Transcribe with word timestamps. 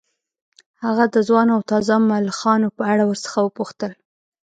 هغه 0.83 1.03
د 1.13 1.15
ځوانو 1.27 1.51
او 1.57 1.61
تازه 1.71 1.95
ملخانو 2.09 2.67
په 2.77 2.83
اړه 2.91 3.03
ورڅخه 3.05 3.39
وپوښتل 3.41 3.91